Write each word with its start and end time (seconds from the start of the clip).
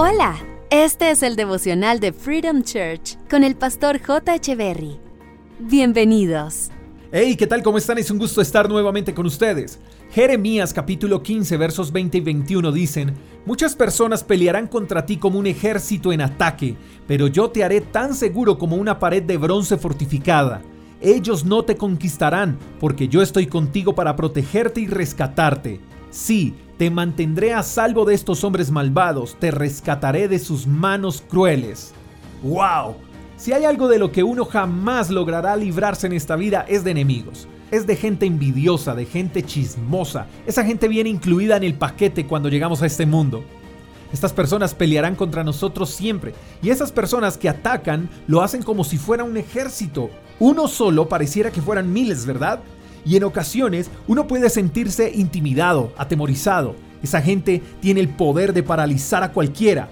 Hola, 0.00 0.36
este 0.70 1.10
es 1.10 1.24
el 1.24 1.34
devocional 1.34 1.98
de 1.98 2.12
Freedom 2.12 2.62
Church 2.62 3.18
con 3.28 3.42
el 3.42 3.56
pastor 3.56 4.00
J. 4.00 4.38
Berry. 4.54 4.96
Bienvenidos. 5.58 6.70
Hey, 7.10 7.34
¿qué 7.34 7.48
tal? 7.48 7.64
¿Cómo 7.64 7.78
están? 7.78 7.98
Es 7.98 8.08
un 8.08 8.18
gusto 8.18 8.40
estar 8.40 8.68
nuevamente 8.68 9.12
con 9.12 9.26
ustedes. 9.26 9.80
Jeremías 10.12 10.72
capítulo 10.72 11.20
15 11.20 11.56
versos 11.56 11.90
20 11.90 12.16
y 12.16 12.20
21 12.20 12.70
dicen, 12.70 13.12
Muchas 13.44 13.74
personas 13.74 14.22
pelearán 14.22 14.68
contra 14.68 15.04
ti 15.04 15.16
como 15.16 15.40
un 15.40 15.48
ejército 15.48 16.12
en 16.12 16.20
ataque, 16.20 16.76
pero 17.08 17.26
yo 17.26 17.50
te 17.50 17.64
haré 17.64 17.80
tan 17.80 18.14
seguro 18.14 18.56
como 18.56 18.76
una 18.76 19.00
pared 19.00 19.24
de 19.24 19.36
bronce 19.36 19.78
fortificada. 19.78 20.62
Ellos 21.00 21.44
no 21.44 21.64
te 21.64 21.76
conquistarán, 21.76 22.56
porque 22.78 23.08
yo 23.08 23.20
estoy 23.20 23.48
contigo 23.48 23.96
para 23.96 24.14
protegerte 24.14 24.80
y 24.80 24.86
rescatarte. 24.86 25.80
Sí, 26.10 26.54
te 26.78 26.90
mantendré 26.90 27.52
a 27.52 27.64
salvo 27.64 28.04
de 28.04 28.14
estos 28.14 28.44
hombres 28.44 28.70
malvados, 28.70 29.36
te 29.40 29.50
rescataré 29.50 30.28
de 30.28 30.38
sus 30.38 30.68
manos 30.68 31.22
crueles. 31.28 31.92
¡Wow! 32.42 32.94
Si 33.36 33.52
hay 33.52 33.64
algo 33.64 33.88
de 33.88 33.98
lo 33.98 34.12
que 34.12 34.22
uno 34.22 34.44
jamás 34.44 35.10
logrará 35.10 35.56
librarse 35.56 36.06
en 36.06 36.12
esta 36.12 36.36
vida 36.36 36.64
es 36.68 36.84
de 36.84 36.92
enemigos. 36.92 37.48
Es 37.72 37.86
de 37.86 37.96
gente 37.96 38.26
envidiosa, 38.26 38.94
de 38.94 39.06
gente 39.06 39.42
chismosa. 39.42 40.26
Esa 40.46 40.64
gente 40.64 40.86
viene 40.86 41.10
incluida 41.10 41.56
en 41.56 41.64
el 41.64 41.74
paquete 41.74 42.26
cuando 42.26 42.48
llegamos 42.48 42.80
a 42.80 42.86
este 42.86 43.06
mundo. 43.06 43.42
Estas 44.12 44.32
personas 44.32 44.72
pelearán 44.72 45.16
contra 45.16 45.42
nosotros 45.42 45.90
siempre. 45.90 46.32
Y 46.62 46.70
esas 46.70 46.92
personas 46.92 47.36
que 47.36 47.48
atacan 47.48 48.08
lo 48.28 48.40
hacen 48.40 48.62
como 48.62 48.84
si 48.84 48.98
fuera 48.98 49.24
un 49.24 49.36
ejército. 49.36 50.10
Uno 50.38 50.68
solo 50.68 51.08
pareciera 51.08 51.50
que 51.50 51.60
fueran 51.60 51.92
miles, 51.92 52.24
¿verdad? 52.24 52.60
Y 53.04 53.16
en 53.16 53.24
ocasiones 53.24 53.90
uno 54.06 54.26
puede 54.26 54.50
sentirse 54.50 55.10
intimidado, 55.14 55.92
atemorizado. 55.96 56.74
Esa 57.02 57.20
gente 57.20 57.62
tiene 57.80 58.00
el 58.00 58.08
poder 58.08 58.52
de 58.52 58.62
paralizar 58.62 59.22
a 59.22 59.32
cualquiera. 59.32 59.88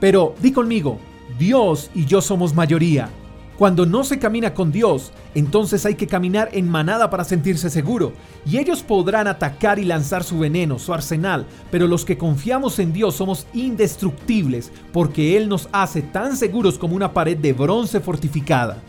Pero 0.00 0.34
di 0.40 0.52
conmigo, 0.52 0.98
Dios 1.38 1.90
y 1.94 2.04
yo 2.04 2.20
somos 2.20 2.54
mayoría. 2.54 3.10
Cuando 3.58 3.86
no 3.86 4.04
se 4.04 4.20
camina 4.20 4.54
con 4.54 4.70
Dios, 4.70 5.10
entonces 5.34 5.84
hay 5.84 5.96
que 5.96 6.06
caminar 6.06 6.48
en 6.52 6.68
manada 6.68 7.10
para 7.10 7.24
sentirse 7.24 7.70
seguro. 7.70 8.12
Y 8.46 8.58
ellos 8.58 8.84
podrán 8.84 9.26
atacar 9.26 9.80
y 9.80 9.84
lanzar 9.84 10.22
su 10.22 10.38
veneno, 10.38 10.78
su 10.78 10.94
arsenal, 10.94 11.44
pero 11.72 11.88
los 11.88 12.04
que 12.04 12.16
confiamos 12.16 12.78
en 12.78 12.92
Dios 12.92 13.16
somos 13.16 13.48
indestructibles 13.54 14.70
porque 14.92 15.36
Él 15.36 15.48
nos 15.48 15.68
hace 15.72 16.02
tan 16.02 16.36
seguros 16.36 16.78
como 16.78 16.94
una 16.94 17.12
pared 17.12 17.36
de 17.36 17.52
bronce 17.52 17.98
fortificada. 17.98 18.80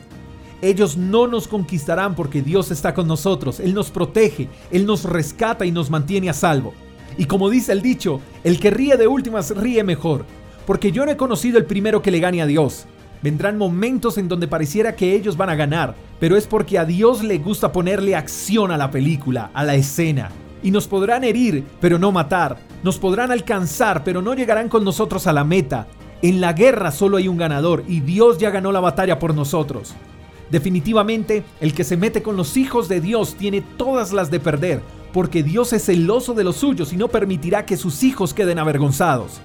Ellos 0.62 0.98
no 0.98 1.28
nos 1.28 1.48
conquistarán 1.48 2.16
porque 2.16 2.42
Dios 2.42 2.72
está 2.72 2.94
con 2.94 3.08
nosotros, 3.08 3.60
Él 3.60 3.74
nos 3.74 3.92
protege, 3.92 4.50
Él 4.72 4.86
nos 4.86 5.06
rescata 5.06 5.66
y 5.66 5.72
nos 5.72 5.90
mantiene 5.90 6.30
a 6.30 6.34
salvo. 6.34 6.74
Y 7.18 7.26
como 7.26 7.50
dice 7.50 7.72
el 7.72 7.82
dicho, 7.82 8.22
el 8.44 8.60
que 8.60 8.70
ríe 8.70 8.98
de 8.98 9.08
últimas 9.08 9.56
ríe 9.56 9.84
mejor, 9.84 10.26
porque 10.66 10.92
yo 10.92 11.06
no 11.06 11.12
he 11.12 11.18
conocido 11.18 11.58
el 11.58 11.66
primero 11.66 12.02
que 12.02 12.12
le 12.12 12.20
gane 12.20 12.42
a 12.42 12.46
Dios. 12.46 12.86
Vendrán 13.22 13.58
momentos 13.58 14.18
en 14.18 14.28
donde 14.28 14.48
pareciera 14.48 14.96
que 14.96 15.14
ellos 15.16 15.36
van 15.36 15.50
a 15.50 15.56
ganar, 15.56 15.96
pero 16.20 16.38
es 16.38 16.48
porque 16.48 16.78
a 16.78 16.86
Dios 16.86 17.24
le 17.24 17.38
gusta 17.38 17.72
ponerle 17.72 18.16
acción 18.16 18.72
a 18.72 18.78
la 18.78 18.92
película, 18.92 19.52
a 19.54 19.64
la 19.64 19.76
escena. 19.76 20.30
Y 20.64 20.72
nos 20.72 20.88
podrán 20.88 21.24
herir, 21.24 21.66
pero 21.82 22.00
no 22.00 22.12
matar. 22.12 22.58
Nos 22.84 22.98
podrán 22.98 23.32
alcanzar, 23.32 24.04
pero 24.04 24.22
no 24.22 24.34
llegarán 24.34 24.70
con 24.70 24.86
nosotros 24.86 25.28
a 25.28 25.34
la 25.34 25.44
meta. 25.44 25.88
En 26.22 26.40
la 26.42 26.54
guerra 26.54 26.92
solo 26.92 27.18
hay 27.18 27.28
un 27.28 27.38
ganador 27.38 27.84
y 27.88 28.02
Dios 28.02 28.38
ya 28.38 28.50
ganó 28.50 28.72
la 28.72 28.82
batalla 28.82 29.20
por 29.20 29.34
nosotros. 29.34 29.96
Definitivamente, 30.52 31.44
el 31.60 31.74
que 31.74 31.84
se 31.84 31.98
mete 31.98 32.24
con 32.24 32.36
los 32.36 32.58
hijos 32.58 32.88
de 32.90 33.02
Dios 33.02 33.36
tiene 33.36 33.62
todas 33.62 34.12
las 34.12 34.32
de 34.32 34.40
perder, 34.40 34.82
porque 35.14 35.44
Dios 35.44 35.74
es 35.74 35.86
celoso 35.86 36.34
de 36.34 36.44
los 36.44 36.58
suyos 36.58 36.94
y 36.94 36.98
no 36.98 37.08
permitirá 37.08 37.66
que 37.66 37.78
sus 37.78 38.04
hijos 38.04 38.34
queden 38.34 38.60
avergonzados. 38.60 39.42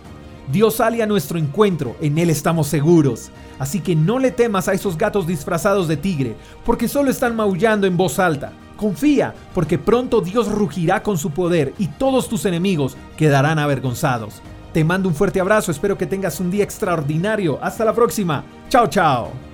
Dios 0.50 0.76
sale 0.76 1.02
a 1.02 1.06
nuestro 1.06 1.38
encuentro, 1.38 1.96
en 2.00 2.18
Él 2.18 2.28
estamos 2.30 2.66
seguros. 2.68 3.30
Así 3.58 3.80
que 3.80 3.94
no 3.96 4.18
le 4.18 4.30
temas 4.30 4.68
a 4.68 4.72
esos 4.72 4.98
gatos 4.98 5.26
disfrazados 5.26 5.88
de 5.88 5.96
tigre, 5.96 6.36
porque 6.64 6.88
solo 6.88 7.10
están 7.10 7.34
maullando 7.36 7.86
en 7.86 7.96
voz 7.96 8.18
alta. 8.18 8.52
Confía, 8.76 9.34
porque 9.54 9.78
pronto 9.78 10.20
Dios 10.20 10.48
rugirá 10.48 11.02
con 11.02 11.16
su 11.16 11.30
poder 11.30 11.72
y 11.78 11.86
todos 11.86 12.28
tus 12.28 12.44
enemigos 12.44 12.96
quedarán 13.16 13.58
avergonzados. 13.58 14.42
Te 14.72 14.84
mando 14.84 15.08
un 15.08 15.14
fuerte 15.14 15.40
abrazo, 15.40 15.70
espero 15.70 15.96
que 15.96 16.06
tengas 16.06 16.40
un 16.40 16.50
día 16.50 16.64
extraordinario. 16.64 17.58
Hasta 17.62 17.84
la 17.84 17.94
próxima. 17.94 18.44
Chao, 18.68 18.88
chao. 18.88 19.53